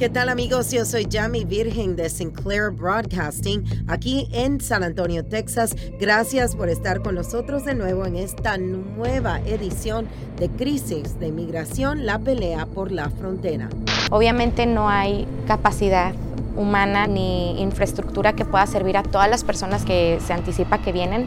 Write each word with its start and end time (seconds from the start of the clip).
¿Qué 0.00 0.08
tal 0.08 0.30
amigos? 0.30 0.70
Yo 0.70 0.86
soy 0.86 1.06
Jamie 1.12 1.44
Virgen 1.44 1.94
de 1.94 2.08
Sinclair 2.08 2.70
Broadcasting 2.70 3.62
aquí 3.86 4.30
en 4.32 4.58
San 4.58 4.82
Antonio, 4.82 5.26
Texas. 5.26 5.76
Gracias 6.00 6.56
por 6.56 6.70
estar 6.70 7.02
con 7.02 7.16
nosotros 7.16 7.66
de 7.66 7.74
nuevo 7.74 8.06
en 8.06 8.16
esta 8.16 8.56
nueva 8.56 9.40
edición 9.40 10.08
de 10.38 10.48
Crisis 10.48 11.20
de 11.20 11.26
Inmigración, 11.26 12.06
la 12.06 12.18
pelea 12.18 12.64
por 12.64 12.92
la 12.92 13.10
frontera. 13.10 13.68
Obviamente 14.10 14.64
no 14.64 14.88
hay 14.88 15.28
capacidad 15.46 16.14
humana 16.56 17.06
ni 17.06 17.60
infraestructura 17.60 18.32
que 18.32 18.46
pueda 18.46 18.66
servir 18.66 18.96
a 18.96 19.02
todas 19.02 19.28
las 19.28 19.44
personas 19.44 19.84
que 19.84 20.18
se 20.26 20.32
anticipa 20.32 20.80
que 20.80 20.92
vienen. 20.92 21.26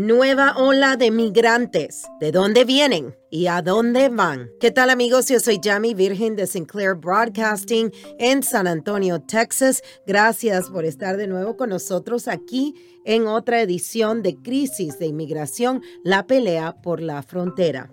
Nueva 0.00 0.54
ola 0.56 0.96
de 0.96 1.10
migrantes. 1.10 2.06
¿De 2.20 2.32
dónde 2.32 2.64
vienen 2.64 3.14
y 3.28 3.48
a 3.48 3.60
dónde 3.60 4.08
van? 4.08 4.48
¿Qué 4.58 4.70
tal 4.70 4.88
amigos? 4.88 5.28
Yo 5.28 5.40
soy 5.40 5.60
Jamie 5.62 5.94
Virgen 5.94 6.36
de 6.36 6.46
Sinclair 6.46 6.94
Broadcasting 6.94 7.92
en 8.18 8.42
San 8.42 8.66
Antonio, 8.66 9.20
Texas. 9.20 9.82
Gracias 10.06 10.70
por 10.70 10.86
estar 10.86 11.18
de 11.18 11.26
nuevo 11.26 11.58
con 11.58 11.68
nosotros 11.68 12.28
aquí 12.28 12.74
en 13.04 13.26
otra 13.26 13.60
edición 13.60 14.22
de 14.22 14.36
Crisis 14.36 14.98
de 14.98 15.04
Inmigración, 15.04 15.82
la 16.02 16.26
pelea 16.26 16.80
por 16.80 17.02
la 17.02 17.22
frontera. 17.22 17.90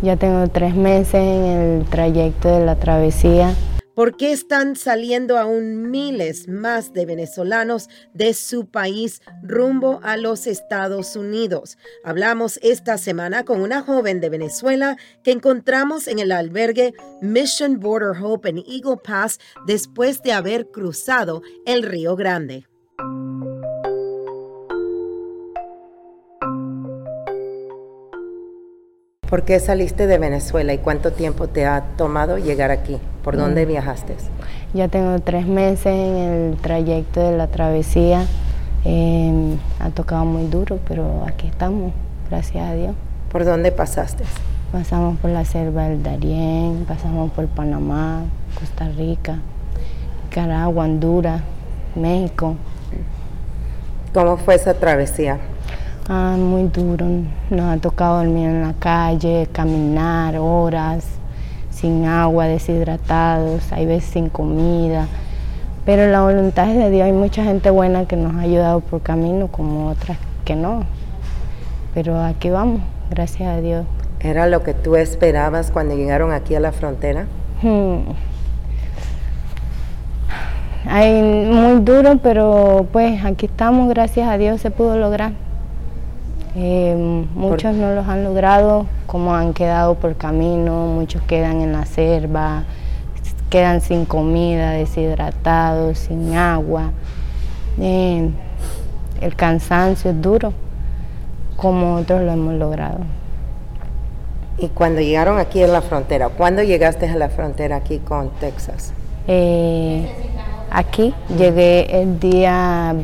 Ya 0.00 0.16
tengo 0.16 0.48
tres 0.48 0.74
meses 0.74 1.16
en 1.16 1.44
el 1.44 1.84
trayecto 1.84 2.48
de 2.48 2.64
la 2.64 2.78
travesía. 2.78 3.54
¿Por 3.94 4.16
qué 4.16 4.32
están 4.32 4.74
saliendo 4.74 5.36
aún 5.36 5.90
miles 5.90 6.48
más 6.48 6.94
de 6.94 7.04
venezolanos 7.04 7.90
de 8.14 8.32
su 8.32 8.66
país 8.66 9.20
rumbo 9.42 10.00
a 10.02 10.16
los 10.16 10.46
Estados 10.46 11.14
Unidos? 11.14 11.76
Hablamos 12.02 12.58
esta 12.62 12.96
semana 12.96 13.44
con 13.44 13.60
una 13.60 13.82
joven 13.82 14.20
de 14.22 14.30
Venezuela 14.30 14.96
que 15.22 15.32
encontramos 15.32 16.08
en 16.08 16.20
el 16.20 16.32
albergue 16.32 16.94
Mission 17.20 17.80
Border 17.80 18.16
Hope 18.22 18.48
en 18.48 18.58
Eagle 18.58 18.96
Pass 19.04 19.38
después 19.66 20.22
de 20.22 20.32
haber 20.32 20.68
cruzado 20.68 21.42
el 21.66 21.82
Río 21.82 22.16
Grande. 22.16 22.66
¿Por 29.28 29.44
qué 29.44 29.60
saliste 29.60 30.06
de 30.06 30.16
Venezuela 30.16 30.72
y 30.72 30.78
cuánto 30.78 31.12
tiempo 31.12 31.48
te 31.48 31.66
ha 31.66 31.94
tomado 31.96 32.38
llegar 32.38 32.70
aquí? 32.70 32.98
¿Por 33.22 33.36
dónde 33.36 33.64
Mm. 33.64 33.68
viajaste? 33.68 34.16
Ya 34.74 34.88
tengo 34.88 35.18
tres 35.20 35.46
meses 35.46 35.86
en 35.86 36.16
el 36.16 36.56
trayecto 36.56 37.20
de 37.20 37.36
la 37.36 37.46
travesía. 37.46 38.24
Eh, 38.84 39.56
ha 39.78 39.90
tocado 39.90 40.24
muy 40.24 40.46
duro, 40.48 40.78
pero 40.88 41.24
aquí 41.26 41.46
estamos, 41.46 41.92
gracias 42.28 42.68
a 42.68 42.74
Dios. 42.74 42.94
¿Por 43.30 43.44
dónde 43.44 43.70
pasaste? 43.70 44.24
Pasamos 44.72 45.18
por 45.18 45.30
la 45.30 45.44
selva 45.44 45.88
del 45.88 46.02
Darién, 46.02 46.84
pasamos 46.88 47.30
por 47.32 47.46
Panamá, 47.46 48.22
Costa 48.58 48.88
Rica, 48.88 49.38
Nicaragua, 50.24 50.84
Honduras, 50.84 51.42
México. 51.94 52.56
¿Cómo 54.14 54.36
fue 54.38 54.54
esa 54.56 54.74
travesía? 54.74 55.38
Ah, 56.08 56.36
muy 56.38 56.64
duro. 56.64 57.06
Nos 57.50 57.60
ha 57.60 57.76
tocado 57.78 58.18
dormir 58.18 58.48
en 58.48 58.62
la 58.62 58.74
calle, 58.74 59.48
caminar 59.52 60.36
horas, 60.38 61.04
sin 61.72 62.04
agua, 62.04 62.46
deshidratados, 62.46 63.72
hay 63.72 63.86
veces 63.86 64.10
sin 64.10 64.28
comida. 64.28 65.08
Pero 65.84 66.06
la 66.06 66.22
voluntad 66.22 66.70
es 66.70 66.76
de 66.76 66.90
Dios. 66.90 67.06
Hay 67.06 67.12
mucha 67.12 67.42
gente 67.42 67.70
buena 67.70 68.06
que 68.06 68.16
nos 68.16 68.36
ha 68.36 68.40
ayudado 68.40 68.80
por 68.80 69.02
camino, 69.02 69.48
como 69.48 69.88
otras 69.88 70.16
que 70.44 70.54
no. 70.54 70.84
Pero 71.94 72.20
aquí 72.22 72.50
vamos, 72.50 72.80
gracias 73.10 73.48
a 73.48 73.60
Dios. 73.60 73.84
¿Era 74.20 74.46
lo 74.46 74.62
que 74.62 74.74
tú 74.74 74.94
esperabas 74.94 75.72
cuando 75.72 75.96
llegaron 75.96 76.32
aquí 76.32 76.54
a 76.54 76.60
la 76.60 76.70
frontera? 76.70 77.26
Hmm. 77.62 78.12
Hay 80.86 81.22
muy 81.22 81.80
duro, 81.80 82.18
pero 82.22 82.86
pues 82.92 83.24
aquí 83.24 83.46
estamos, 83.46 83.88
gracias 83.88 84.28
a 84.28 84.38
Dios 84.38 84.60
se 84.60 84.70
pudo 84.70 84.96
lograr. 84.96 85.32
Eh, 86.54 87.24
muchos 87.34 87.74
no 87.74 87.94
los 87.94 88.06
han 88.06 88.24
logrado, 88.24 88.86
como 89.06 89.34
han 89.34 89.54
quedado 89.54 89.94
por 89.94 90.16
camino, 90.16 90.86
muchos 90.86 91.22
quedan 91.22 91.62
en 91.62 91.72
la 91.72 91.86
selva, 91.86 92.64
quedan 93.48 93.80
sin 93.80 94.04
comida, 94.04 94.72
deshidratados, 94.72 95.98
sin 95.98 96.34
agua. 96.34 96.90
Eh, 97.80 98.30
el 99.20 99.36
cansancio 99.36 100.10
es 100.10 100.20
duro, 100.20 100.52
como 101.56 101.96
otros 101.96 102.20
lo 102.22 102.32
hemos 102.32 102.54
logrado. 102.54 103.00
Y 104.58 104.68
cuando 104.68 105.00
llegaron 105.00 105.38
aquí 105.38 105.62
a 105.62 105.66
la 105.66 105.80
frontera, 105.80 106.28
¿cuándo 106.28 106.62
llegaste 106.62 107.08
a 107.08 107.16
la 107.16 107.30
frontera 107.30 107.76
aquí 107.76 107.98
con 107.98 108.28
Texas? 108.40 108.92
Eh, 109.26 110.06
aquí 110.70 111.14
llegué 111.36 112.02
el 112.02 112.20
día 112.20 112.94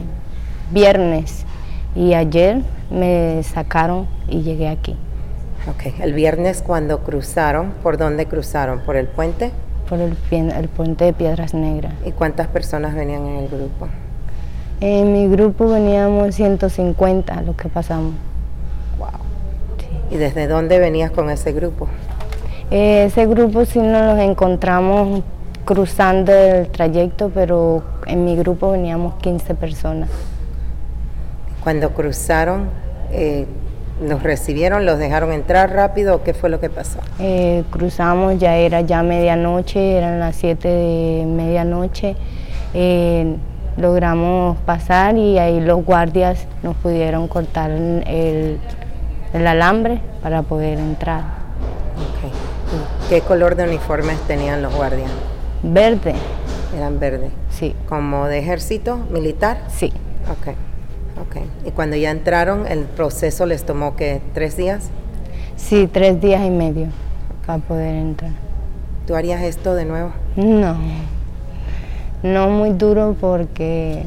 viernes 0.70 1.46
y 1.94 2.12
ayer 2.12 2.62
me 2.90 3.42
sacaron 3.42 4.06
y 4.28 4.42
llegué 4.42 4.68
aquí. 4.68 4.96
Ok, 5.68 6.00
el 6.00 6.12
viernes 6.12 6.62
cuando 6.62 7.00
cruzaron, 7.00 7.72
¿por 7.82 7.98
dónde 7.98 8.26
cruzaron? 8.26 8.80
¿Por 8.80 8.96
el 8.96 9.06
puente? 9.06 9.52
por 9.88 10.00
el, 10.00 10.14
puente 10.68 11.06
de 11.06 11.12
Piedras 11.12 11.54
Negras. 11.54 11.92
¿Y 12.04 12.12
cuántas 12.12 12.48
personas 12.48 12.94
venían 12.94 13.26
en 13.26 13.36
el 13.36 13.48
grupo? 13.48 13.88
En 14.80 15.12
mi 15.12 15.28
grupo 15.28 15.68
veníamos 15.68 16.34
150 16.34 17.42
los 17.42 17.56
que 17.56 17.68
pasamos. 17.68 18.12
Wow. 18.98 19.08
¿Y 20.10 20.16
desde 20.16 20.46
dónde 20.46 20.78
venías 20.78 21.10
con 21.10 21.30
ese 21.30 21.52
grupo? 21.52 21.88
Eh, 22.70 23.04
ese 23.06 23.26
grupo 23.26 23.64
sí 23.64 23.78
nos 23.78 24.14
los 24.14 24.18
encontramos 24.18 25.22
cruzando 25.64 26.32
el 26.32 26.68
trayecto, 26.68 27.30
pero 27.34 27.82
en 28.06 28.24
mi 28.24 28.36
grupo 28.36 28.70
veníamos 28.70 29.14
15 29.16 29.54
personas. 29.54 30.10
Cuando 31.62 31.90
cruzaron, 31.90 32.68
eh, 33.10 33.46
¿los 34.02 34.22
recibieron, 34.22 34.86
los 34.86 34.98
dejaron 34.98 35.32
entrar 35.32 35.72
rápido 35.72 36.16
o 36.16 36.22
qué 36.22 36.34
fue 36.34 36.48
lo 36.50 36.60
que 36.60 36.70
pasó? 36.70 36.98
Eh, 37.18 37.64
cruzamos, 37.70 38.38
ya 38.38 38.56
era 38.56 38.80
ya 38.82 39.02
medianoche, 39.02 39.96
eran 39.98 40.20
las 40.20 40.36
7 40.36 40.68
de 40.68 41.24
medianoche. 41.26 42.16
Eh, 42.74 43.36
logramos 43.76 44.56
pasar 44.58 45.16
y 45.16 45.38
ahí 45.38 45.60
los 45.60 45.84
guardias 45.84 46.46
nos 46.62 46.76
pudieron 46.76 47.28
cortar 47.28 47.70
el, 47.70 48.58
el 49.32 49.46
alambre 49.46 50.00
para 50.22 50.42
poder 50.42 50.78
entrar. 50.78 51.22
Ok. 51.96 52.32
¿Y 53.06 53.08
¿Qué 53.08 53.20
color 53.22 53.54
de 53.56 53.64
uniformes 53.64 54.18
tenían 54.26 54.62
los 54.62 54.74
guardias? 54.74 55.10
Verde, 55.62 56.14
Eran 56.76 57.00
verdes. 57.00 57.30
sí, 57.50 57.74
¿Como 57.88 58.26
de 58.26 58.38
ejército 58.38 58.96
militar? 59.10 59.58
sí. 59.68 59.92
Ok, 60.30 60.54
ok. 61.20 61.42
¿Y 61.66 61.70
cuando 61.72 61.96
ya 61.96 62.10
entraron, 62.10 62.66
el 62.66 62.84
proceso 62.84 63.46
les 63.46 63.64
tomó 63.64 63.96
que 63.96 64.20
tres 64.34 64.56
días? 64.56 64.90
Sí, 65.56 65.88
tres 65.92 66.20
días 66.20 66.44
y 66.44 66.50
medio 66.50 66.88
para 67.46 67.58
poder 67.58 67.94
entrar. 67.94 68.32
¿Tú 69.06 69.14
harías 69.16 69.42
esto 69.42 69.74
de 69.74 69.84
nuevo? 69.84 70.12
No, 70.36 70.76
no 72.22 72.50
muy 72.50 72.70
duro 72.70 73.16
porque 73.20 74.02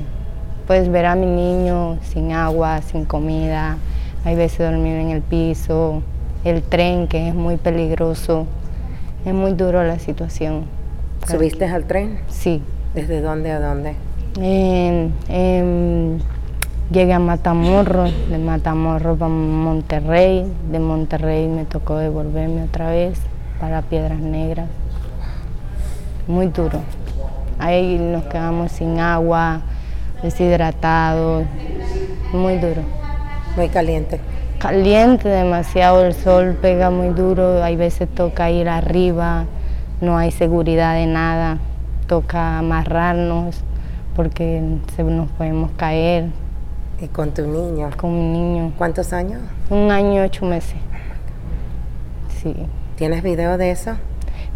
pues 0.68 0.90
ver 0.90 1.06
a 1.08 1.16
mi 1.16 1.26
niño 1.26 1.98
sin 2.04 2.32
agua, 2.32 2.82
sin 2.82 3.04
comida, 3.06 3.78
hay 4.24 4.36
veces 4.36 4.60
dormir 4.72 4.96
en 4.98 5.10
el 5.10 5.22
piso, 5.22 6.04
el 6.46 6.62
tren 6.64 7.08
que 7.08 7.28
es 7.30 7.36
muy 7.36 7.58
peligroso, 7.58 8.46
es 9.26 9.34
muy 9.34 9.54
duro 9.54 9.84
la 9.84 10.00
situación. 10.00 10.66
¿Subiste 11.28 11.66
al 11.66 11.86
tren? 11.86 12.20
Sí, 12.30 12.62
¿Desde 12.96 13.22
dónde 13.22 13.52
a 13.52 13.60
dónde? 13.60 13.96
En- 14.40 15.14
en- 15.30 16.22
llegué 16.92 17.14
a 17.14 17.20
Matamoros, 17.20 18.12
de 18.30 18.38
Matamoros 18.38 19.22
a 19.22 19.28
Monterrey, 19.30 20.46
de 20.70 20.80
Monterrey 20.80 21.48
me 21.48 21.64
tocó 21.64 21.96
devolverme 21.96 22.64
otra 22.64 22.90
vez 22.90 23.18
para 23.60 23.82
Piedras 23.82 24.20
Negras. 24.20 24.68
Muy 26.28 26.48
duro. 26.48 26.80
Ahí 27.60 27.98
nos 27.98 28.24
quedamos 28.26 28.74
sin 28.74 29.00
agua, 29.00 29.62
deshidratados, 30.22 31.46
muy 32.34 32.58
duro. 32.58 32.82
Muy 33.56 33.70
caliente. 33.70 34.20
caliente 34.60 35.30
demasiado, 35.30 36.06
el 36.06 36.14
sol 36.14 36.58
pega 36.62 36.90
muy 36.90 37.10
duro, 37.10 37.64
hay 37.64 37.76
veces 37.76 38.10
toca 38.10 38.52
ir 38.52 38.70
arriba, 38.70 39.46
no 40.02 40.18
hay 40.18 40.32
seguridad 40.32 40.96
de 40.96 41.08
nada, 41.08 41.58
toca 42.08 42.60
amarrarnos 42.60 43.64
porque 44.16 44.62
se 44.96 45.04
nos 45.04 45.30
podemos 45.32 45.72
caer. 45.78 46.30
¿Y 47.02 47.08
con 47.08 47.32
tu 47.32 47.48
niño? 47.48 47.90
Con 47.98 48.16
mi 48.16 48.22
niño. 48.22 48.74
¿Cuántos 48.78 49.12
años? 49.12 49.42
Un 49.72 49.90
año 49.90 50.14
y 50.14 50.20
ocho 50.20 50.46
meses. 50.46 50.76
Sí. 52.42 52.56
¿Tienes 52.96 53.24
video 53.24 53.58
de 53.58 53.72
eso? 53.72 53.94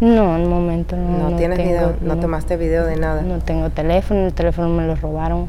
No, 0.00 0.36
en 0.36 0.48
momento 0.48 0.96
no. 0.96 1.30
¿No, 1.30 1.36
tienes 1.36 1.58
video? 1.58 1.96
¿No, 2.00 2.18
tomaste 2.18 2.56
video 2.56 2.86
de 2.86 2.96
nada? 2.96 3.22
No 3.22 3.38
tengo 3.38 3.70
teléfono, 3.70 4.26
el 4.26 4.32
teléfono 4.32 4.68
me 4.68 4.86
lo 4.86 4.94
robaron. 4.94 5.48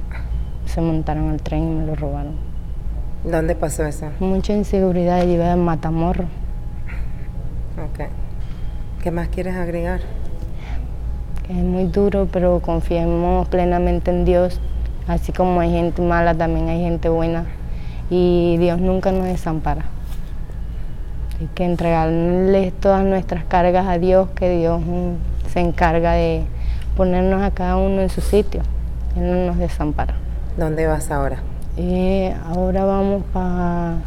Se 0.65 0.81
montaron 0.81 1.29
al 1.29 1.41
tren 1.41 1.63
y 1.63 1.75
me 1.75 1.85
lo 1.85 1.95
robaron. 1.95 2.35
¿Dónde 3.23 3.53
pasó 3.53 3.85
eso? 3.85 4.07
Mucha 4.19 4.53
inseguridad, 4.53 5.23
llevé 5.23 5.49
a 5.49 5.55
Matamorro. 5.55 6.25
Ok. 7.77 8.07
¿Qué 9.03 9.11
más 9.11 9.27
quieres 9.27 9.55
agregar? 9.55 10.01
es 11.49 11.55
muy 11.55 11.85
duro, 11.85 12.27
pero 12.31 12.59
confiemos 12.59 13.47
plenamente 13.47 14.11
en 14.11 14.25
Dios. 14.25 14.59
Así 15.07 15.31
como 15.31 15.61
hay 15.61 15.71
gente 15.71 16.01
mala, 16.01 16.35
también 16.35 16.67
hay 16.67 16.81
gente 16.81 17.07
buena. 17.07 17.45
Y 18.09 18.57
Dios 18.57 18.79
nunca 18.79 19.11
nos 19.11 19.25
desampara. 19.25 19.85
Hay 21.39 21.47
que 21.55 21.65
entregarle 21.65 22.71
todas 22.79 23.05
nuestras 23.05 23.45
cargas 23.45 23.87
a 23.87 23.97
Dios, 23.99 24.29
que 24.35 24.49
Dios 24.49 24.81
mm, 24.81 25.49
se 25.53 25.61
encarga 25.61 26.13
de 26.13 26.43
ponernos 26.97 27.41
a 27.41 27.51
cada 27.51 27.77
uno 27.77 28.01
en 28.01 28.09
su 28.09 28.21
sitio. 28.21 28.61
Él 29.15 29.31
no 29.31 29.45
nos 29.47 29.57
desampara. 29.57 30.15
¿Dónde 30.57 30.87
vas 30.87 31.09
ahora? 31.11 31.37
Eh, 31.77 32.35
ahora 32.47 32.83
vamos 32.85 33.23
para, 33.31 33.97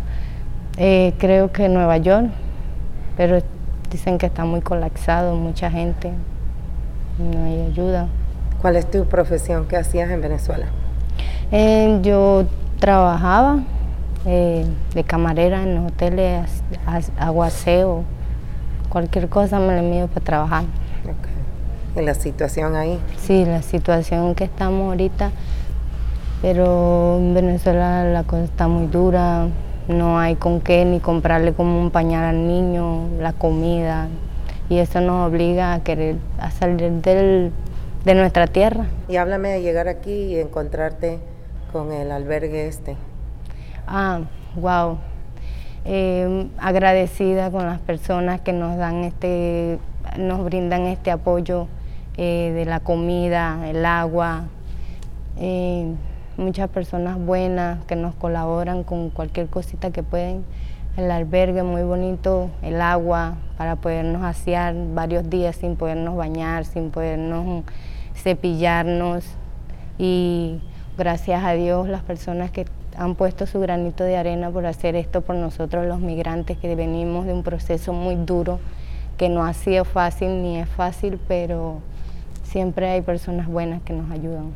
eh, 0.77 1.15
creo 1.19 1.53
que 1.53 1.69
Nueva 1.69 1.97
York, 1.99 2.31
pero 3.17 3.39
dicen 3.91 4.19
que 4.19 4.27
está 4.27 4.45
muy 4.45 4.61
colapsado, 4.61 5.37
mucha 5.37 5.71
gente, 5.71 6.11
no 7.19 7.45
hay 7.45 7.61
ayuda. 7.71 8.09
¿Cuál 8.61 8.77
es 8.77 8.91
tu 8.91 9.05
profesión 9.05 9.67
que 9.67 9.77
hacías 9.77 10.11
en 10.11 10.21
Venezuela? 10.21 10.67
Eh, 11.53 11.99
yo 12.03 12.45
trabajaba 12.79 13.59
eh, 14.25 14.65
de 14.95 15.05
camarera 15.05 15.65
en 15.65 15.75
los 15.75 15.91
hoteles, 15.91 16.63
aguaceo, 17.19 18.05
cualquier 18.89 19.29
cosa 19.29 19.59
me 19.59 19.69
la 19.69 19.81
envío 19.81 20.07
para 20.07 20.25
trabajar. 20.25 20.65
¿Y 21.97 22.03
la 22.03 22.15
situación 22.15 22.77
ahí? 22.77 23.01
Sí, 23.19 23.45
la 23.45 23.63
situación 23.63 24.37
que 24.37 24.45
estamos 24.45 24.91
ahorita, 24.91 25.33
pero 26.41 27.17
en 27.19 27.35
Venezuela 27.35 28.05
la 28.05 28.23
cosa 28.23 28.45
está 28.45 28.69
muy 28.69 28.87
dura, 28.87 29.49
no 29.89 30.21
hay 30.21 30.37
con 30.37 30.61
qué 30.61 30.85
ni 30.85 31.01
comprarle 31.01 31.53
como 31.53 31.81
un 31.81 31.91
pañal 31.91 32.27
al 32.27 32.47
niño, 32.47 33.09
la 33.19 33.33
comida, 33.33 34.07
y 34.69 34.79
eso 34.79 35.01
nos 35.01 35.29
obliga 35.29 35.75
a 35.75 35.81
querer 35.83 36.17
a 36.39 36.53
salir 36.53 36.93
del, 36.93 37.51
de 38.05 38.15
nuestra 38.15 38.47
tierra. 38.47 38.87
Y 39.09 39.17
háblame 39.17 39.49
de 39.49 39.63
llegar 39.63 39.89
aquí 39.89 40.13
y 40.13 40.39
encontrarte 40.39 41.19
con 41.73 41.93
el 41.93 42.11
albergue 42.11 42.67
este. 42.67 42.97
Ah, 43.87 44.21
wow. 44.57 44.99
Eh, 45.85 46.49
agradecida 46.59 47.51
con 47.51 47.67
las 47.67 47.81
personas 47.81 48.41
que 48.41 48.53
nos 48.53 48.77
dan 48.77 49.05
este, 49.05 49.79
nos 50.19 50.45
brindan 50.45 50.83
este 50.83 51.11
apoyo 51.11 51.69
eh, 52.17 52.53
de 52.55 52.65
la 52.67 52.81
comida, 52.81 53.69
el 53.69 53.85
agua. 53.87 54.45
Eh, 55.39 55.95
muchas 56.37 56.69
personas 56.69 57.19
buenas 57.19 57.85
que 57.87 57.97
nos 57.97 58.15
colaboran 58.15 58.85
con 58.85 59.11
cualquier 59.11 59.49
cosita 59.49 59.91
que 59.91 60.03
pueden 60.03 60.45
el 60.97 61.11
albergue 61.11 61.63
muy 61.63 61.83
bonito, 61.83 62.51
el 62.63 62.81
agua 62.81 63.37
para 63.57 63.77
podernos 63.77 64.23
asear 64.23 64.75
varios 64.93 65.31
días 65.31 65.57
sin 65.57 65.77
podernos 65.77 66.17
bañar, 66.17 66.65
sin 66.65 66.91
podernos 66.91 67.65
cepillarnos 68.15 69.25
y 69.99 70.61
gracias 71.01 71.43
a 71.43 71.53
Dios 71.53 71.89
las 71.89 72.03
personas 72.03 72.51
que 72.51 72.67
han 72.95 73.15
puesto 73.15 73.47
su 73.47 73.59
granito 73.59 74.05
de 74.05 74.19
arena 74.19 74.51
por 74.51 74.67
hacer 74.67 74.95
esto 74.95 75.23
por 75.23 75.35
nosotros 75.35 75.87
los 75.87 75.99
migrantes 75.99 76.59
que 76.59 76.75
venimos 76.77 77.25
de 77.25 77.33
un 77.33 77.43
proceso 77.43 77.95
muy 77.95 78.17
duro 78.17 78.61
que 79.17 79.31
no 79.31 79.45
ha 79.45 79.55
sido 79.55 79.85
fácil 79.85 80.43
ni 80.43 80.59
es 80.59 80.69
fácil, 80.69 81.19
pero 81.27 81.81
siempre 82.43 82.89
hay 82.89 83.03
personas 83.03 83.49
buenas 83.49 83.83
que 83.83 83.93
nos 83.93 84.11
ayudan. 84.11 84.51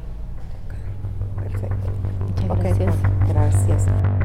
Perfecto. 1.43 1.93
Muchas 2.49 2.79
gracias. 2.79 2.96
Gracias. 3.29 4.24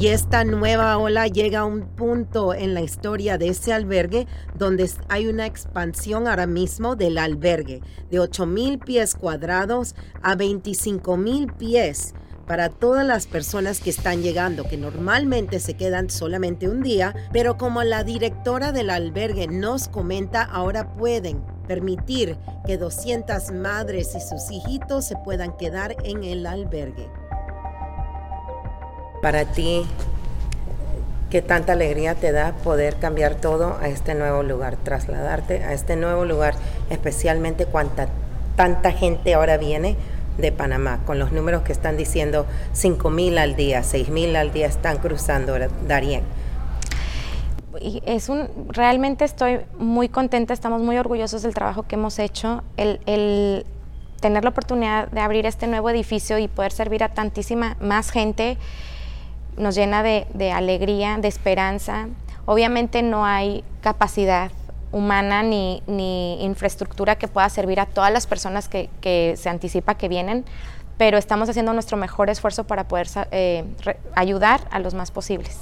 Y 0.00 0.08
esta 0.08 0.44
nueva 0.44 0.96
ola 0.96 1.26
llega 1.26 1.60
a 1.60 1.64
un 1.64 1.80
punto 1.82 2.54
en 2.54 2.72
la 2.72 2.82
historia 2.82 3.36
de 3.36 3.48
ese 3.48 3.72
albergue 3.72 4.28
donde 4.54 4.88
hay 5.08 5.26
una 5.26 5.44
expansión 5.44 6.28
ahora 6.28 6.46
mismo 6.46 6.94
del 6.94 7.18
albergue 7.18 7.80
de 8.08 8.20
8 8.20 8.46
mil 8.46 8.78
pies 8.78 9.16
cuadrados 9.16 9.96
a 10.22 10.36
25 10.36 11.16
mil 11.16 11.52
pies 11.52 12.14
para 12.46 12.68
todas 12.68 13.04
las 13.04 13.26
personas 13.26 13.80
que 13.80 13.90
están 13.90 14.22
llegando, 14.22 14.62
que 14.62 14.76
normalmente 14.76 15.58
se 15.58 15.74
quedan 15.74 16.10
solamente 16.10 16.68
un 16.68 16.80
día, 16.80 17.12
pero 17.32 17.58
como 17.58 17.82
la 17.82 18.04
directora 18.04 18.70
del 18.70 18.90
albergue 18.90 19.48
nos 19.48 19.88
comenta, 19.88 20.44
ahora 20.44 20.94
pueden 20.94 21.42
permitir 21.66 22.38
que 22.64 22.78
200 22.78 23.50
madres 23.50 24.14
y 24.14 24.20
sus 24.20 24.48
hijitos 24.48 25.06
se 25.06 25.16
puedan 25.24 25.56
quedar 25.56 25.96
en 26.04 26.22
el 26.22 26.46
albergue. 26.46 27.17
Para 29.22 29.46
ti, 29.46 29.84
¿qué 31.28 31.42
tanta 31.42 31.72
alegría 31.72 32.14
te 32.14 32.30
da 32.30 32.52
poder 32.52 32.96
cambiar 32.96 33.34
todo 33.34 33.76
a 33.80 33.88
este 33.88 34.14
nuevo 34.14 34.42
lugar, 34.42 34.76
trasladarte 34.76 35.64
a 35.64 35.72
este 35.72 35.96
nuevo 35.96 36.24
lugar, 36.24 36.54
especialmente 36.88 37.66
cuánta 37.66 38.08
tanta 38.54 38.92
gente 38.92 39.34
ahora 39.34 39.56
viene 39.56 39.96
de 40.36 40.52
Panamá, 40.52 41.00
con 41.04 41.18
los 41.18 41.32
números 41.32 41.62
que 41.62 41.72
están 41.72 41.96
diciendo 41.96 42.46
5 42.72 43.10
mil 43.10 43.38
al 43.38 43.56
día, 43.56 43.82
6 43.82 44.08
mil 44.08 44.36
al 44.36 44.52
día 44.52 44.66
están 44.66 44.98
cruzando 44.98 45.56
Darien? 45.86 46.22
Es 48.06 48.28
un, 48.28 48.48
realmente 48.68 49.24
estoy 49.24 49.60
muy 49.78 50.08
contenta, 50.08 50.54
estamos 50.54 50.80
muy 50.80 50.96
orgullosos 50.96 51.42
del 51.42 51.54
trabajo 51.54 51.84
que 51.84 51.96
hemos 51.96 52.18
hecho. 52.18 52.62
El, 52.76 53.00
el 53.06 53.66
tener 54.20 54.42
la 54.42 54.50
oportunidad 54.50 55.08
de 55.08 55.20
abrir 55.20 55.46
este 55.46 55.66
nuevo 55.66 55.90
edificio 55.90 56.38
y 56.38 56.48
poder 56.48 56.72
servir 56.72 57.04
a 57.04 57.10
tantísima 57.10 57.76
más 57.80 58.10
gente 58.10 58.58
nos 59.58 59.74
llena 59.74 60.02
de, 60.02 60.52
alegría, 60.52 61.18
de 61.18 61.28
esperanza. 61.28 62.08
Obviamente 62.46 63.02
no 63.02 63.24
hay 63.26 63.64
capacidad 63.80 64.50
humana 64.90 65.42
ni, 65.42 65.82
infraestructura 66.40 67.16
que 67.16 67.28
pueda 67.28 67.48
servir 67.48 67.80
a 67.80 67.86
todas 67.86 68.12
las 68.12 68.26
personas 68.26 68.68
que, 68.68 69.34
se 69.36 69.48
anticipa 69.48 69.96
que 69.96 70.08
vienen, 70.08 70.44
pero 70.96 71.18
estamos 71.18 71.48
haciendo 71.48 71.72
nuestro 71.72 71.96
mejor 71.96 72.30
esfuerzo 72.30 72.64
para 72.64 72.84
poder 72.88 73.08
eh, 73.30 73.64
ayudar 74.14 74.62
a 74.70 74.78
los 74.78 74.94
más 74.94 75.10
posibles. 75.10 75.58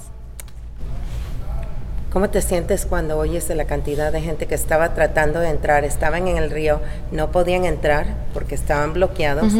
¿Cómo 2.17 2.31
te 2.31 2.41
sientes 2.41 2.87
cuando 2.87 3.19
oyes 3.19 3.47
de 3.47 3.55
la 3.57 3.67
cantidad 3.67 4.11
de 4.11 4.23
gente 4.23 4.47
que 4.47 4.55
estaba 4.55 4.95
tratando 4.95 5.39
de 5.41 5.51
entrar, 5.51 5.85
estaban 5.85 6.29
en 6.29 6.39
el 6.39 6.51
río, 6.51 6.81
no 7.13 7.31
podían 7.31 7.67
entrar 7.67 8.07
porque 8.33 8.55
estaban 8.55 8.95
bloqueados 8.95 9.53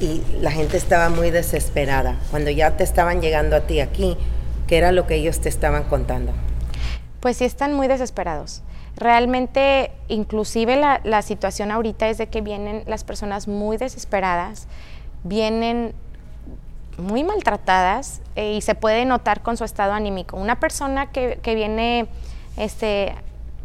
y 0.00 0.22
la 0.40 0.50
gente 0.50 0.76
estaba 0.76 1.08
muy 1.08 1.30
desesperada. 1.30 2.16
Cuando 2.30 2.50
ya 2.50 2.76
te 2.76 2.84
estaban 2.84 3.20
llegando 3.20 3.56
a 3.56 3.60
ti 3.60 3.80
aquí, 3.80 4.16
¿qué 4.66 4.78
era 4.78 4.92
lo 4.92 5.06
que 5.06 5.14
ellos 5.14 5.40
te 5.40 5.48
estaban 5.48 5.84
contando? 5.84 6.32
Pues 7.20 7.38
sí, 7.38 7.44
están 7.44 7.74
muy 7.74 7.88
desesperados. 7.88 8.62
Realmente, 8.96 9.90
inclusive 10.08 10.76
la, 10.76 11.00
la 11.04 11.22
situación 11.22 11.70
ahorita 11.70 12.08
es 12.08 12.18
de 12.18 12.28
que 12.28 12.40
vienen 12.40 12.82
las 12.86 13.04
personas 13.04 13.48
muy 13.48 13.76
desesperadas, 13.76 14.68
vienen 15.24 15.94
muy 16.98 17.24
maltratadas 17.24 18.20
eh, 18.36 18.54
y 18.54 18.60
se 18.62 18.74
puede 18.74 19.04
notar 19.04 19.42
con 19.42 19.56
su 19.56 19.64
estado 19.64 19.92
anímico. 19.92 20.36
Una 20.36 20.60
persona 20.60 21.10
que, 21.10 21.38
que 21.42 21.54
viene 21.54 22.06
este, 22.56 23.14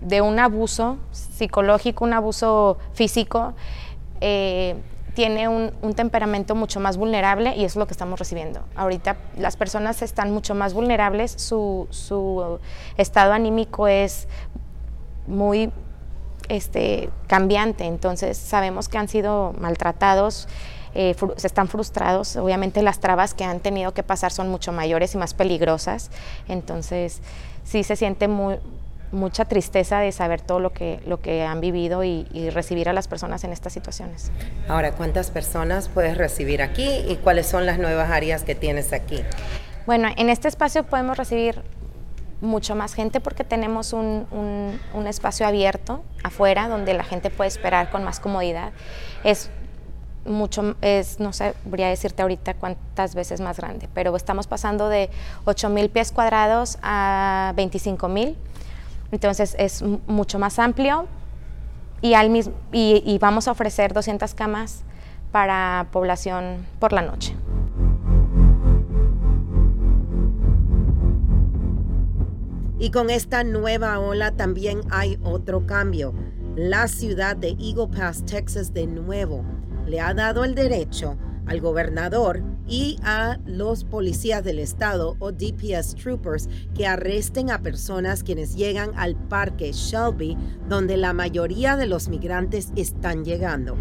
de 0.01 0.21
un 0.21 0.39
abuso 0.39 0.97
psicológico, 1.11 2.03
un 2.03 2.13
abuso 2.13 2.77
físico, 2.93 3.53
eh, 4.19 4.75
tiene 5.13 5.47
un, 5.47 5.71
temperamento 5.93 6.55
mucho 6.55 6.79
más 6.79 6.97
vulnerable 6.97 7.55
y 7.55 7.65
eso 7.65 7.73
es 7.73 7.75
lo 7.75 7.87
que 7.87 7.93
estamos 7.93 8.17
recibiendo. 8.17 8.63
Ahorita 8.75 9.17
las 9.37 9.57
personas 9.57 10.01
están 10.01 10.31
mucho 10.31 10.55
más 10.55 10.73
vulnerables, 10.73 11.31
su, 11.31 11.87
estado 12.97 13.33
anímico 13.33 13.87
es 13.87 14.27
muy 15.27 15.71
este, 16.47 17.09
cambiante, 17.27 17.85
entonces 17.85 18.37
sabemos 18.37 18.89
que 18.89 18.97
han 18.97 19.07
sido 19.07 19.53
maltratados, 19.59 20.47
eh, 20.93 21.15
se 21.37 21.47
están 21.47 21.67
frustrados, 21.67 22.35
obviamente 22.35 22.81
las 22.81 22.99
trabas 22.99 23.33
que 23.33 23.43
han 23.43 23.59
tenido 23.59 23.93
que 23.93 24.03
pasar 24.03 24.31
son 24.31 24.49
mucho 24.49 24.71
mayores 24.71 25.13
y 25.15 25.17
más 25.17 25.33
peligrosas, 25.33 26.09
entonces 26.47 27.21
sí 27.63 27.83
se 27.83 27.95
siente 27.95 28.27
muy, 28.27 28.57
mucha 29.11 29.45
tristeza 29.45 29.99
de 29.99 30.11
saber 30.11 30.41
todo 30.41 30.59
lo 30.59 30.71
que, 30.73 31.01
lo 31.05 31.21
que 31.21 31.43
han 31.43 31.61
vivido 31.61 32.03
y, 32.03 32.25
recibir 32.51 32.89
a 32.89 32.93
las 32.93 33.07
personas 33.07 33.43
en 33.43 33.51
estas 33.51 33.73
situaciones. 33.73 34.31
Ahora, 34.67 34.93
¿cuántas 34.93 35.31
personas 35.31 35.89
puedes 35.89 36.17
recibir 36.17 36.61
aquí 36.61 36.87
y 37.07 37.17
cuáles 37.17 37.47
son 37.47 37.65
las 37.65 37.77
nuevas 37.77 38.09
áreas 38.09 38.43
que 38.43 38.55
tienes 38.55 38.93
aquí? 38.93 39.21
Bueno, 39.85 40.09
en 40.15 40.29
este 40.29 40.47
espacio 40.47 40.83
podemos 40.83 41.17
recibir 41.17 41.61
mucho 42.41 42.75
más 42.75 42.93
gente 42.93 43.19
porque 43.19 43.43
tenemos 43.43 43.93
un, 43.93 44.27
un, 44.93 45.07
espacio 45.07 45.45
abierto 45.45 46.03
afuera 46.23 46.67
donde 46.67 46.93
la 46.93 47.03
gente 47.03 47.29
puede 47.29 47.49
esperar 47.49 47.89
con 47.89 48.03
más 48.03 48.19
comodidad. 48.19 48.71
Es 49.23 49.49
mucho, 50.25 50.75
es, 50.81 51.19
no 51.19 51.33
sabría 51.33 51.89
decirte 51.89 52.21
ahorita 52.21 52.55
cuántas 52.55 53.15
veces 53.15 53.41
más 53.41 53.57
grande, 53.57 53.87
pero 53.93 54.15
estamos 54.15 54.47
pasando 54.47 54.89
de 54.89 55.09
8 55.45 55.69
mil 55.69 55.89
pies 55.89 56.11
cuadrados 56.11 56.77
a 56.81 57.53
25 57.55 58.07
mil 58.07 58.37
entonces 59.11 59.55
es 59.59 59.83
mucho 60.07 60.39
más 60.39 60.59
amplio 60.59 61.07
y, 62.01 62.13
al 62.13 62.29
mismo, 62.29 62.53
y, 62.71 63.17
vamos 63.19 63.47
a 63.47 63.51
ofrecer 63.51 63.93
200 63.93 64.33
camas 64.33 64.83
para 65.31 65.87
población 65.91 66.65
por 66.79 66.93
la 66.93 67.01
noche. 67.01 67.35
Y 72.79 72.89
con 72.89 73.11
esta 73.11 73.43
nueva 73.43 73.99
ola 73.99 74.31
también 74.31 74.81
hay 74.89 75.19
otro 75.23 75.67
cambio. 75.67 76.13
La 76.55 76.87
ciudad 76.87 77.35
de 77.35 77.49
Eagle 77.49 77.87
Pass, 77.95 78.25
Texas, 78.25 78.73
de 78.73 78.87
nuevo 78.87 79.45
le 79.85 79.99
ha 79.99 80.13
dado 80.13 80.43
el 80.43 80.55
derecho 80.55 81.17
al 81.47 81.61
gobernador 81.61 82.41
y 82.67 82.97
a 83.03 83.37
los 83.45 83.83
policías 83.83 84.43
del 84.43 84.59
estado 84.59 85.15
o 85.19 85.31
DPS 85.31 85.95
troopers 85.95 86.47
que 86.75 86.87
arresten 86.87 87.51
a 87.51 87.59
personas 87.59 88.23
quienes 88.23 88.55
llegan 88.55 88.91
al 88.95 89.15
parque 89.15 89.71
Shelby, 89.73 90.37
donde 90.69 90.97
la 90.97 91.13
mayoría 91.13 91.75
de 91.75 91.85
los 91.85 92.09
migrantes 92.09 92.71
están 92.75 93.25
llegando. 93.25 93.75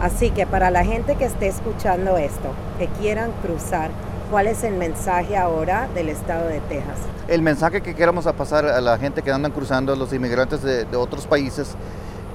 Así 0.00 0.30
que 0.30 0.46
para 0.46 0.72
la 0.72 0.84
gente 0.84 1.14
que 1.14 1.26
esté 1.26 1.46
escuchando 1.46 2.16
esto, 2.16 2.52
que 2.76 2.88
quieran 3.00 3.30
cruzar, 3.40 3.92
¿cuál 4.32 4.48
es 4.48 4.64
el 4.64 4.74
mensaje 4.74 5.36
ahora 5.36 5.88
del 5.94 6.08
estado 6.08 6.48
de 6.48 6.58
Texas? 6.62 6.98
El 7.28 7.40
mensaje 7.40 7.82
que 7.82 7.94
queremos 7.94 8.24
pasar 8.32 8.66
a 8.66 8.80
la 8.80 8.98
gente 8.98 9.22
que 9.22 9.30
andan 9.30 9.52
cruzando, 9.52 9.94
los 9.94 10.12
inmigrantes 10.12 10.60
de, 10.62 10.86
de 10.86 10.96
otros 10.96 11.28
países, 11.28 11.76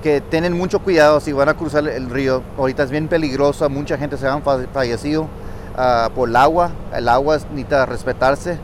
que 0.01 0.21
tienen 0.21 0.57
mucho 0.57 0.79
cuidado 0.79 1.19
si 1.19 1.31
van 1.33 1.49
a 1.49 1.53
cruzar 1.55 1.87
el 1.87 2.09
río. 2.09 2.43
Ahorita 2.57 2.83
es 2.83 2.91
bien 2.91 3.07
peligroso, 3.07 3.69
mucha 3.69 3.97
gente 3.97 4.17
se 4.17 4.27
ha 4.27 4.39
fallecido 4.39 5.27
ah, 5.75 6.09
por 6.13 6.29
el 6.29 6.35
agua. 6.35 6.71
El 6.93 7.09
agua 7.09 7.37
necesita 7.51 7.85
respetarse. 7.85 8.57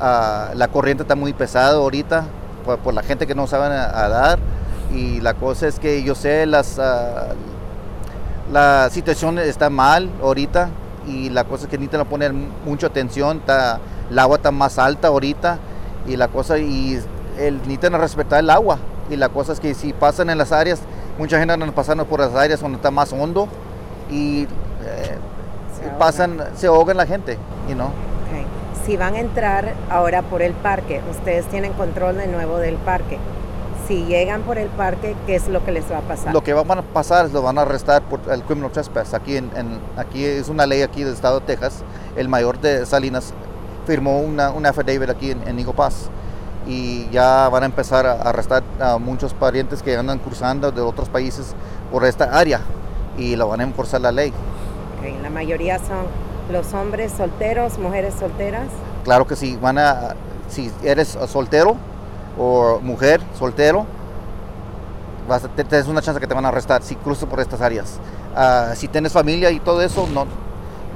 Ah, 0.00 0.50
la 0.54 0.68
corriente 0.68 1.02
está 1.02 1.14
muy 1.14 1.32
pesada 1.32 1.76
ahorita 1.76 2.24
por, 2.82 2.94
la 2.94 3.02
gente 3.02 3.26
que 3.26 3.34
no 3.34 3.46
saben 3.46 3.70
nadar. 3.70 4.38
Y 4.94 5.20
la 5.20 5.34
cosa 5.34 5.68
es 5.68 5.78
que 5.78 6.02
yo 6.02 6.14
sé, 6.14 6.46
las, 6.46 6.78
ah, 6.78 7.34
la 8.52 8.88
situación 8.90 9.38
está 9.38 9.70
mal 9.70 10.10
ahorita 10.22 10.70
y 11.06 11.30
la 11.30 11.44
cosa 11.44 11.64
es 11.64 11.70
que 11.70 11.78
necesitan 11.78 12.06
poner 12.06 12.32
mucha 12.32 12.86
atención. 12.86 13.38
Está, 13.38 13.80
el 14.10 14.18
agua 14.18 14.36
está 14.36 14.50
más 14.50 14.78
alta 14.78 15.08
ahorita 15.08 15.58
y 16.06 16.16
la 16.16 16.28
cosa 16.28 16.58
y 16.58 17.00
el, 17.38 17.58
necesitan 17.58 17.92
respetar 17.92 18.40
el 18.40 18.50
agua 18.50 18.78
y 19.10 19.16
la 19.16 19.28
cosa 19.28 19.52
es 19.52 19.60
que 19.60 19.74
si 19.74 19.92
pasan 19.92 20.30
en 20.30 20.38
las 20.38 20.52
áreas, 20.52 20.80
mucha 21.18 21.38
gente 21.38 21.54
anda 21.54 21.66
pasando 21.72 22.04
por 22.06 22.20
las 22.20 22.34
áreas 22.34 22.60
donde 22.60 22.76
está 22.76 22.90
más 22.90 23.12
hondo 23.12 23.48
y 24.10 24.42
eh, 24.42 25.16
se 25.80 25.88
pasan, 25.98 26.38
se 26.56 26.66
ahogan 26.66 26.96
la 26.96 27.06
gente, 27.06 27.38
y 27.68 27.74
no. 27.74 27.90
Si 28.84 28.96
van 28.96 29.14
a 29.16 29.20
entrar 29.20 29.74
ahora 29.90 30.22
por 30.22 30.40
el 30.40 30.54
parque, 30.54 31.02
ustedes 31.10 31.44
tienen 31.48 31.74
control 31.74 32.16
de 32.16 32.26
nuevo 32.26 32.56
del 32.56 32.76
parque. 32.76 33.18
Si 33.86 34.06
llegan 34.06 34.40
por 34.42 34.56
el 34.56 34.68
parque, 34.68 35.14
¿qué 35.26 35.34
es 35.34 35.46
lo 35.48 35.62
que 35.62 35.72
les 35.72 35.92
va 35.92 35.98
a 35.98 36.00
pasar? 36.00 36.32
Lo 36.32 36.42
que 36.42 36.54
va 36.54 36.62
a 36.62 36.82
pasar 36.82 37.26
es 37.26 37.32
lo 37.32 37.42
van 37.42 37.58
a 37.58 37.62
arrestar 37.62 38.00
por 38.02 38.20
el 38.30 38.42
criminal 38.44 38.70
trespass. 38.70 39.12
Aquí, 39.12 39.36
en, 39.36 39.50
aquí 39.98 40.24
es 40.24 40.48
una 40.48 40.66
ley 40.66 40.80
aquí 40.80 41.04
del 41.04 41.12
estado 41.12 41.40
de 41.40 41.46
Texas. 41.46 41.84
El 42.16 42.30
mayor 42.30 42.60
de 42.60 42.86
Salinas 42.86 43.34
firmó 43.86 44.20
una, 44.20 44.52
una 44.52 44.70
affidavit 44.70 45.10
aquí 45.10 45.32
en, 45.32 45.46
en 45.46 45.66
Pass 45.72 46.10
y 46.68 47.08
ya 47.08 47.48
van 47.48 47.62
a 47.62 47.66
empezar 47.66 48.06
a 48.06 48.12
arrestar 48.20 48.62
a 48.78 48.98
muchos 48.98 49.32
parientes 49.32 49.82
que 49.82 49.96
andan 49.96 50.18
cruzando 50.18 50.70
de 50.70 50.82
otros 50.82 51.08
países 51.08 51.54
por 51.90 52.04
esta 52.04 52.24
área 52.38 52.60
y 53.16 53.36
lo 53.36 53.48
van 53.48 53.60
a 53.60 53.62
enforzar 53.62 54.02
la 54.02 54.12
ley. 54.12 54.32
la 55.22 55.30
mayoría 55.30 55.78
son 55.78 56.06
los 56.52 56.74
hombres 56.74 57.12
solteros, 57.12 57.78
mujeres 57.78 58.14
solteras. 58.20 58.68
Claro 59.02 59.26
que 59.26 59.34
sí, 59.34 59.56
van 59.56 59.78
a, 59.78 60.14
si 60.48 60.70
eres 60.84 61.18
soltero 61.26 61.74
o 62.38 62.78
mujer 62.82 63.22
soltero, 63.38 63.86
vas 65.26 65.44
a, 65.44 65.48
tienes 65.48 65.88
una 65.88 66.02
chance 66.02 66.20
que 66.20 66.26
te 66.26 66.34
van 66.34 66.44
a 66.44 66.48
arrestar 66.48 66.82
si 66.82 66.96
cruzas 66.96 67.28
por 67.28 67.40
estas 67.40 67.62
áreas. 67.62 67.98
Ah, 68.36 68.72
si 68.74 68.88
tienes 68.88 69.12
familia 69.12 69.50
y 69.50 69.58
todo 69.58 69.80
eso, 69.80 70.06
no, 70.12 70.26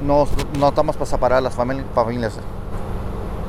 no, 0.06 0.28
no 0.58 0.68
estamos 0.68 0.96
para 0.96 1.06
separar 1.06 1.42
las 1.42 1.54
familias. 1.54 2.34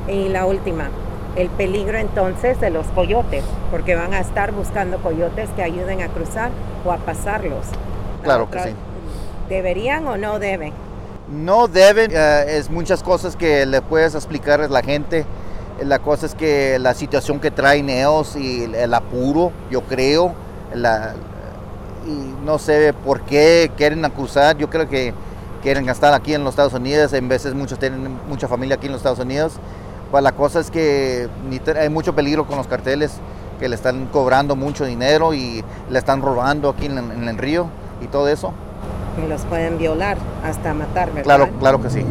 Y 0.08 0.28
la 0.28 0.46
última, 0.46 0.88
el 1.36 1.48
peligro 1.50 1.98
entonces 1.98 2.60
de 2.60 2.70
los 2.70 2.86
coyotes, 2.88 3.44
porque 3.70 3.94
van 3.94 4.14
a 4.14 4.20
estar 4.20 4.52
buscando 4.52 4.98
coyotes 4.98 5.48
que 5.56 5.62
ayuden 5.62 6.02
a 6.02 6.08
cruzar 6.08 6.50
o 6.84 6.92
a 6.92 6.98
pasarlos. 6.98 7.66
Claro 8.22 8.48
que 8.50 8.60
sí. 8.60 8.70
¿Deberían 9.48 10.06
o 10.06 10.16
no 10.16 10.38
deben? 10.38 10.72
No 11.28 11.68
deben, 11.68 12.10
eh, 12.12 12.44
es 12.58 12.70
muchas 12.70 13.02
cosas 13.02 13.36
que 13.36 13.66
le 13.66 13.82
puedes 13.82 14.14
explicar 14.14 14.60
a 14.60 14.68
la 14.68 14.82
gente. 14.82 15.26
La 15.82 15.98
cosa 15.98 16.26
es 16.26 16.34
que 16.34 16.78
la 16.78 16.94
situación 16.94 17.40
que 17.40 17.50
traen 17.50 17.90
ellos 17.90 18.36
y 18.36 18.64
el 18.64 18.94
apuro, 18.94 19.50
yo 19.70 19.82
creo, 19.82 20.32
la, 20.72 21.14
y 22.06 22.44
no 22.44 22.58
sé 22.58 22.92
por 22.92 23.22
qué 23.22 23.70
quieren 23.76 24.02
cruzar, 24.10 24.56
yo 24.56 24.70
creo 24.70 24.88
que 24.88 25.12
quieren 25.62 25.88
estar 25.88 26.14
aquí 26.14 26.34
en 26.34 26.44
los 26.44 26.52
Estados 26.52 26.74
Unidos, 26.74 27.12
en 27.12 27.28
veces 27.28 27.54
muchos 27.54 27.78
tienen 27.78 28.18
mucha 28.28 28.46
familia 28.46 28.76
aquí 28.76 28.86
en 28.86 28.92
los 28.92 29.00
Estados 29.00 29.18
Unidos 29.18 29.54
pues 30.14 30.22
la 30.22 30.30
cosa 30.30 30.60
es 30.60 30.70
que 30.70 31.28
hay 31.76 31.88
mucho 31.88 32.14
peligro 32.14 32.46
con 32.46 32.56
los 32.56 32.68
carteles 32.68 33.14
que 33.58 33.68
le 33.68 33.74
están 33.74 34.06
cobrando 34.06 34.54
mucho 34.54 34.84
dinero 34.84 35.34
y 35.34 35.64
le 35.90 35.98
están 35.98 36.22
robando 36.22 36.68
aquí 36.68 36.86
en, 36.86 37.28
el 37.28 37.36
río 37.36 37.66
y 38.00 38.06
todo 38.06 38.28
eso. 38.28 38.52
Y 39.20 39.28
los 39.28 39.40
pueden 39.46 39.76
violar 39.76 40.16
hasta 40.44 40.72
matar, 40.72 41.08
¿verdad? 41.08 41.24
Claro, 41.24 41.50
claro 41.58 41.82
que 41.82 41.90
sí. 41.90 42.06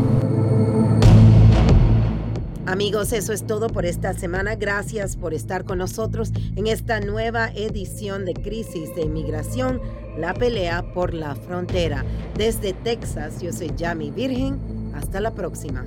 Amigos, 2.65 3.13
eso 3.13 3.31
es 3.31 3.47
todo 3.47 3.69
por 3.69 3.85
esta 3.85 4.11
semana. 4.11 4.55
Gracias 4.55 5.15
por 5.15 5.33
estar 5.33 5.63
con 5.63 5.77
nosotros 5.77 6.33
en 6.57 6.67
esta 6.67 6.99
nueva 6.99 7.51
edición 7.55 8.25
de 8.25 8.33
Crisis 8.33 8.93
de 8.95 9.03
Inmigración, 9.03 9.79
la 10.17 10.33
pelea 10.33 10.83
por 10.93 11.13
la 11.13 11.35
frontera. 11.35 12.03
Desde 12.35 12.73
Texas, 12.73 13.39
yo 13.39 13.53
soy 13.53 13.71
Yami 13.77 14.11
Virgen. 14.11 14.59
Hasta 14.93 15.21
la 15.21 15.31
próxima. 15.31 15.85